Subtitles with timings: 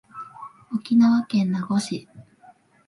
[0.73, 2.09] 沖縄県名護市